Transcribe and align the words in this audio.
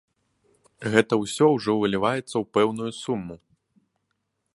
Гэта 0.93 1.13
ўсё 1.23 1.45
ўжо 1.55 1.75
выліваецца 1.83 2.31
ў 2.39 2.43
пэўную 2.57 2.91
суму. 3.03 3.35